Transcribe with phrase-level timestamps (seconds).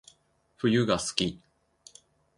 [0.57, 1.39] 冬が好き